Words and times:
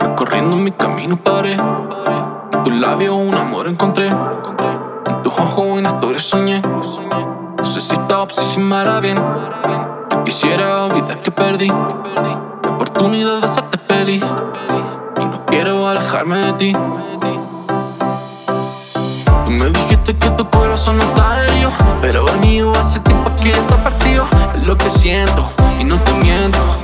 Recorriendo 0.00 0.56
mi 0.56 0.72
camino 0.72 1.16
paré. 1.16 1.52
En 1.54 2.62
tus 2.62 2.72
labios 2.72 3.14
un 3.16 3.34
amor 3.34 3.68
encontré. 3.68 4.06
En 4.08 5.22
tus 5.22 5.32
ojos 5.38 5.64
una 5.66 5.90
historia 5.90 6.18
soñé. 6.20 6.62
No 6.62 7.66
sé 7.66 7.80
si 7.80 7.94
esta 7.94 8.26
hará 8.80 9.00
bien. 9.00 9.18
Yo 10.10 10.24
quisiera 10.24 10.84
olvidar 10.84 11.20
que 11.22 11.30
perdí 11.30 11.68
la 11.68 12.70
oportunidad 12.70 13.40
de 13.40 13.46
hacerte 13.46 13.76
feliz. 13.76 14.24
Y 15.20 15.24
no 15.24 15.44
quiero 15.46 15.86
alejarme 15.86 16.38
de 16.38 16.52
ti. 16.54 16.72
Tú 19.44 19.50
me 19.50 19.70
dijiste 19.70 20.16
que 20.16 20.30
tu 20.30 20.48
corazón 20.48 20.96
no 20.96 21.04
está 21.04 21.44
herido 21.44 21.70
Pero 22.00 22.26
el 22.28 22.40
mío 22.40 22.72
hace 22.80 22.98
tiempo 23.00 23.30
que 23.40 23.50
está 23.50 23.76
partido 23.84 24.26
Es 24.54 24.66
lo 24.66 24.76
que 24.76 24.88
siento 24.88 25.50
y 25.78 25.84
no 25.84 25.96
te 26.00 26.12
miento 26.14 26.83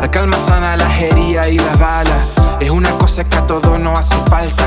La 0.00 0.10
calma 0.10 0.38
sana 0.38 0.74
la 0.76 0.88
jería 0.88 1.46
y 1.48 1.58
las 1.58 1.78
balas 1.78 2.16
Es 2.58 2.70
una 2.70 2.90
cosa 2.92 3.22
que 3.22 3.36
a 3.36 3.46
todos 3.46 3.78
no 3.78 3.92
hace 3.92 4.16
falta. 4.30 4.64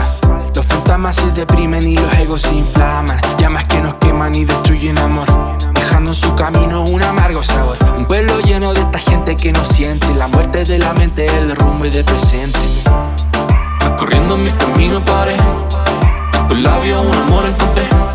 Los 0.55 0.65
fantasmas 0.65 1.15
se 1.15 1.31
deprimen 1.31 1.81
y 1.87 1.95
los 1.95 2.13
egos 2.15 2.43
se 2.43 2.53
inflaman. 2.53 3.19
Llamas 3.39 3.65
que 3.65 3.81
nos 3.81 3.95
queman 3.95 4.35
y 4.35 4.45
destruyen 4.45 4.99
amor. 4.99 5.25
Dejando 5.73 6.11
en 6.11 6.15
su 6.15 6.35
camino 6.35 6.83
un 6.83 7.01
amargo 7.01 7.41
sabor. 7.41 7.77
Un 7.97 8.05
pueblo 8.05 8.39
lleno 8.41 8.73
de 8.73 8.81
esta 8.81 8.99
gente 8.99 9.35
que 9.35 9.51
no 9.51 9.65
siente. 9.65 10.13
La 10.13 10.27
muerte 10.27 10.63
de 10.63 10.77
la 10.77 10.93
mente, 10.93 11.25
el 11.25 11.55
rumbo 11.55 11.85
y 11.85 11.89
del 11.89 12.05
presente. 12.05 12.59
Corriendo 13.97 14.37
mi 14.37 14.49
camino 14.51 15.03
paré. 15.03 15.35
Tus 16.47 16.59
labios 16.59 17.01
un 17.01 17.13
amor 17.13 17.45
encontré. 17.45 18.10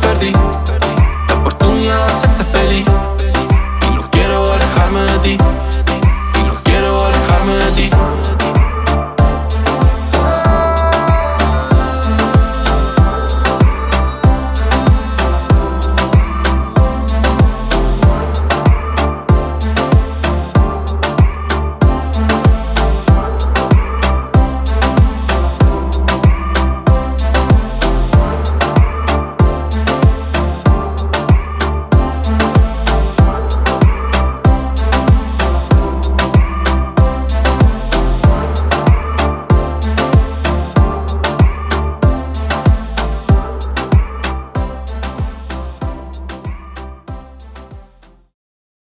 perdí. 0.00 0.63